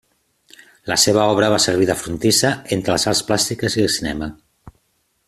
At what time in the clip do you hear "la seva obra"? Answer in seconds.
0.91-1.49